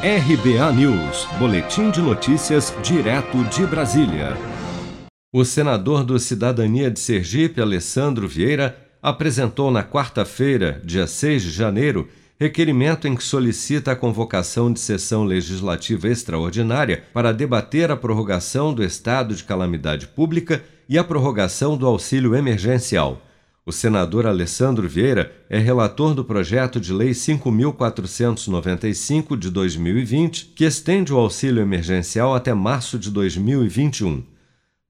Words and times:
RBA 0.00 0.72
News, 0.74 1.26
Boletim 1.40 1.90
de 1.90 2.00
Notícias, 2.00 2.72
direto 2.84 3.42
de 3.46 3.66
Brasília. 3.66 4.36
O 5.32 5.44
senador 5.44 6.04
do 6.04 6.16
Cidadania 6.20 6.88
de 6.88 7.00
Sergipe, 7.00 7.60
Alessandro 7.60 8.28
Vieira, 8.28 8.78
apresentou 9.02 9.72
na 9.72 9.82
quarta-feira, 9.82 10.80
dia 10.84 11.08
6 11.08 11.42
de 11.42 11.50
janeiro, 11.50 12.08
requerimento 12.38 13.08
em 13.08 13.16
que 13.16 13.24
solicita 13.24 13.90
a 13.90 13.96
convocação 13.96 14.72
de 14.72 14.78
sessão 14.78 15.24
legislativa 15.24 16.06
extraordinária 16.06 17.02
para 17.12 17.32
debater 17.32 17.90
a 17.90 17.96
prorrogação 17.96 18.72
do 18.72 18.84
estado 18.84 19.34
de 19.34 19.42
calamidade 19.42 20.06
pública 20.06 20.62
e 20.88 20.96
a 20.96 21.02
prorrogação 21.02 21.76
do 21.76 21.84
auxílio 21.84 22.36
emergencial. 22.36 23.20
O 23.68 23.70
senador 23.70 24.26
Alessandro 24.26 24.88
Vieira 24.88 25.30
é 25.50 25.58
relator 25.58 26.14
do 26.14 26.24
projeto 26.24 26.80
de 26.80 26.90
lei 26.90 27.12
5495 27.12 29.36
de 29.36 29.50
2020, 29.50 30.54
que 30.56 30.64
estende 30.64 31.12
o 31.12 31.18
auxílio 31.18 31.60
emergencial 31.60 32.34
até 32.34 32.54
março 32.54 32.98
de 32.98 33.10
2021. 33.10 34.24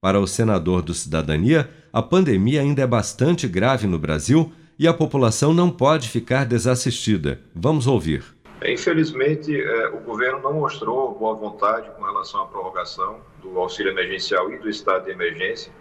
Para 0.01 0.21
o 0.21 0.29
senador 0.29 0.81
do 0.81 0.95
Cidadania, 0.95 1.69
a 1.93 2.01
pandemia 2.01 2.61
ainda 2.61 2.81
é 2.81 2.87
bastante 2.87 3.49
grave 3.49 3.89
no 3.89 3.99
Brasil 3.99 4.53
e 4.79 4.87
a 4.87 4.95
população 4.95 5.53
não 5.53 5.71
pode 5.71 6.09
ficar 6.09 6.47
desassistida. 6.47 7.41
Vamos 7.53 7.89
ouvir. 7.89 8.23
Infelizmente, 8.65 9.61
é, 9.61 9.89
o 9.89 9.99
governo 9.99 10.41
não 10.41 10.53
mostrou 10.53 11.19
boa 11.19 11.35
vontade 11.35 11.91
com 11.97 12.05
relação 12.05 12.45
à 12.45 12.47
prorrogação 12.47 13.19
do 13.43 13.59
auxílio 13.59 13.91
emergencial 13.91 14.53
e 14.53 14.59
do 14.59 14.71
estado 14.71 15.07
de 15.07 15.11
emergência 15.11 15.73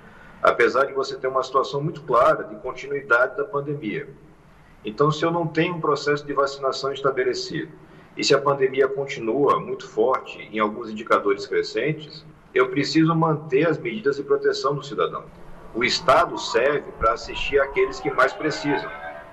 apesar 0.42 0.86
de 0.86 0.94
você 0.94 1.16
ter 1.16 1.28
uma 1.28 1.44
situação 1.44 1.82
muito 1.82 2.02
clara 2.04 2.44
de 2.44 2.56
continuidade 2.58 3.38
da 3.38 3.44
pandemia. 3.44 4.08
Então, 4.86 5.12
se 5.12 5.26
eu 5.26 5.32
não 5.32 5.48
tenho 5.48 5.76
um 5.76 5.82
processo 5.82 6.26
de 6.26 6.34
vacinação 6.34 6.94
estabelecido 6.94 7.72
e 8.16 8.24
se 8.24 8.34
a 8.34 8.42
pandemia 8.42 8.88
continua 8.88 9.60
muito 9.60 9.88
forte 9.88 10.40
em 10.52 10.60
alguns 10.60 10.90
indicadores 10.90 11.46
crescentes, 11.46 12.26
eu 12.54 12.70
preciso 12.70 13.14
manter 13.16 13.68
as 13.68 13.78
medidas 13.78 14.16
de 14.16 14.24
proteção 14.24 14.76
do 14.76 14.84
cidadão. 14.84 15.26
O 15.76 15.84
Estado 15.84 16.38
serve 16.38 16.92
para 16.98 17.14
assistir 17.14 17.60
aqueles 17.60 18.00
que 18.00 18.10
mais 18.12 18.34
precisam. 18.34 18.90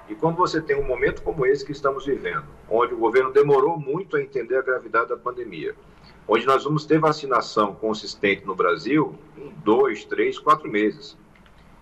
E 0.08 0.14
quando 0.14 0.36
você 0.36 0.60
tem 0.60 0.76
um 0.76 0.86
momento 0.86 1.22
como 1.22 1.46
esse 1.46 1.64
que 1.64 1.72
estamos 1.72 2.04
vivendo, 2.04 2.44
onde 2.68 2.92
o 2.92 2.98
governo 2.98 3.32
demorou 3.32 3.78
muito 3.78 4.16
a 4.16 4.22
entender 4.22 4.56
a 4.56 4.62
gravidade 4.62 5.08
da 5.08 5.16
pandemia, 5.16 5.74
onde 6.28 6.46
nós 6.46 6.64
vamos 6.64 6.84
ter 6.84 6.98
vacinação 6.98 7.74
consistente 7.74 8.44
no 8.44 8.54
Brasil 8.54 9.14
em 9.36 9.50
dois, 9.64 10.04
três, 10.04 10.38
quatro 10.38 10.70
meses. 10.70 11.16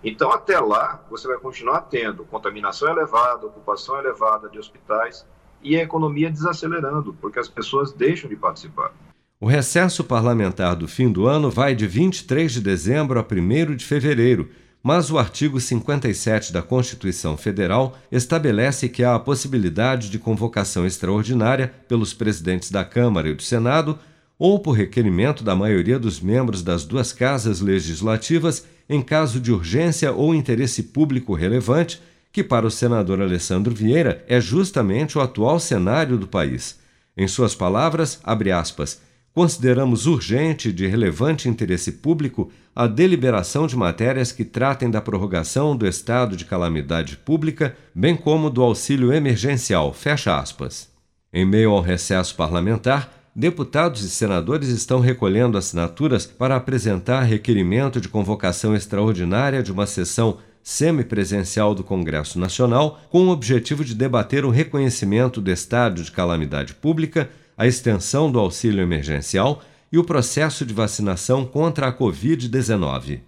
Então, 0.03 0.31
até 0.31 0.59
lá, 0.59 1.03
você 1.09 1.27
vai 1.27 1.37
continuar 1.37 1.81
tendo 1.81 2.25
contaminação 2.25 2.89
elevada, 2.89 3.45
ocupação 3.45 3.97
elevada 3.97 4.49
de 4.49 4.59
hospitais 4.59 5.25
e 5.61 5.77
a 5.77 5.83
economia 5.83 6.29
desacelerando, 6.29 7.13
porque 7.13 7.39
as 7.39 7.47
pessoas 7.47 7.93
deixam 7.93 8.29
de 8.29 8.35
participar. 8.35 8.93
O 9.39 9.45
recesso 9.45 10.03
parlamentar 10.03 10.75
do 10.75 10.87
fim 10.87 11.11
do 11.11 11.27
ano 11.27 11.49
vai 11.49 11.75
de 11.75 11.87
23 11.87 12.51
de 12.51 12.61
dezembro 12.61 13.19
a 13.19 13.23
1 13.23 13.75
de 13.75 13.85
fevereiro, 13.85 14.49
mas 14.83 15.09
o 15.09 15.17
artigo 15.17 15.61
57 15.61 16.51
da 16.51 16.61
Constituição 16.61 17.37
Federal 17.37 17.97
estabelece 18.11 18.89
que 18.89 19.01
há 19.01 19.15
a 19.15 19.19
possibilidade 19.19 20.09
de 20.09 20.19
convocação 20.19 20.85
extraordinária 20.85 21.73
pelos 21.87 22.13
presidentes 22.13 22.69
da 22.69 22.83
Câmara 22.83 23.29
e 23.29 23.33
do 23.33 23.41
Senado 23.41 23.97
ou 24.37 24.59
por 24.59 24.73
requerimento 24.73 25.41
da 25.41 25.55
maioria 25.55 25.97
dos 25.97 26.19
membros 26.19 26.61
das 26.61 26.83
duas 26.83 27.13
casas 27.13 27.61
legislativas 27.61 28.65
em 28.89 29.01
caso 29.01 29.39
de 29.39 29.53
urgência 29.53 30.11
ou 30.11 30.35
interesse 30.35 30.83
público 30.83 31.33
relevante, 31.33 32.01
que 32.29 32.43
para 32.43 32.65
o 32.65 32.71
senador 32.71 33.21
Alessandro 33.21 33.73
Vieira 33.73 34.25
é 34.27 34.41
justamente 34.41 35.17
o 35.17 35.21
atual 35.21 35.61
cenário 35.61 36.17
do 36.17 36.27
país. 36.27 36.77
Em 37.15 37.27
suas 37.27 37.55
palavras, 37.55 38.19
abre 38.21 38.51
aspas, 38.51 38.99
consideramos 39.33 40.05
urgente 40.05 40.71
de 40.71 40.85
relevante 40.85 41.49
interesse 41.49 41.93
público 41.93 42.51
a 42.75 42.87
deliberação 42.87 43.67
de 43.67 43.75
matérias 43.75 44.31
que 44.31 44.45
tratem 44.45 44.89
da 44.89 45.01
prorrogação 45.01 45.75
do 45.75 45.87
estado 45.87 46.35
de 46.35 46.45
calamidade 46.45 47.17
pública, 47.17 47.75
bem 47.93 48.15
como 48.15 48.49
do 48.49 48.61
auxílio 48.61 49.11
emergencial. 49.11 49.93
Fecha 49.93 50.37
aspas. 50.37 50.89
Em 51.31 51.45
meio 51.45 51.71
ao 51.71 51.81
recesso 51.81 52.35
parlamentar, 52.35 53.11
deputados 53.35 54.03
e 54.03 54.09
senadores 54.09 54.69
estão 54.69 54.99
recolhendo 54.99 55.57
assinaturas 55.57 56.25
para 56.25 56.55
apresentar 56.55 57.21
requerimento 57.21 57.99
de 57.99 58.09
convocação 58.09 58.75
extraordinária 58.75 59.63
de 59.63 59.71
uma 59.71 59.87
sessão 59.87 60.37
semipresencial 60.63 61.75
do 61.75 61.83
Congresso 61.83 62.39
Nacional 62.39 63.01
com 63.09 63.27
o 63.27 63.31
objetivo 63.31 63.83
de 63.83 63.93
debater 63.93 64.45
o 64.45 64.49
reconhecimento 64.49 65.41
do 65.41 65.51
estado 65.51 66.01
de 66.01 66.11
calamidade 66.11 66.73
pública, 66.73 67.29
a 67.57 67.67
extensão 67.67 68.31
do 68.31 68.39
auxílio 68.39 68.81
emergencial 68.81 69.61
e 69.91 69.97
o 69.97 70.03
processo 70.03 70.65
de 70.65 70.73
vacinação 70.73 71.45
contra 71.45 71.87
a 71.87 71.93
Covid-19. 71.93 73.21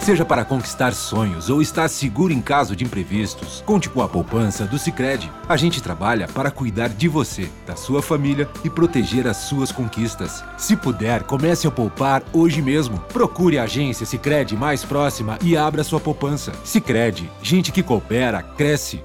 Seja 0.00 0.24
para 0.24 0.46
conquistar 0.46 0.94
sonhos 0.94 1.50
ou 1.50 1.60
estar 1.60 1.86
seguro 1.86 2.32
em 2.32 2.40
caso 2.40 2.74
de 2.74 2.84
imprevistos, 2.84 3.62
conte 3.66 3.88
com 3.90 4.00
a 4.00 4.08
poupança 4.08 4.64
do 4.64 4.78
Sicredi. 4.78 5.30
A 5.46 5.58
gente 5.58 5.82
trabalha 5.82 6.26
para 6.26 6.50
cuidar 6.50 6.88
de 6.88 7.06
você, 7.06 7.50
da 7.66 7.76
sua 7.76 8.00
família 8.00 8.48
e 8.64 8.70
proteger 8.70 9.26
as 9.28 9.36
suas 9.36 9.70
conquistas. 9.70 10.42
Se 10.56 10.74
puder, 10.74 11.22
comece 11.24 11.66
a 11.66 11.70
poupar 11.70 12.22
hoje 12.32 12.62
mesmo. 12.62 12.98
Procure 13.12 13.58
a 13.58 13.64
agência 13.64 14.06
Sicredi 14.06 14.56
mais 14.56 14.84
próxima 14.84 15.38
e 15.42 15.54
abra 15.54 15.84
sua 15.84 16.00
poupança. 16.00 16.52
Sicredi, 16.64 17.30
gente 17.42 17.70
que 17.70 17.82
coopera 17.82 18.42
cresce. 18.42 19.04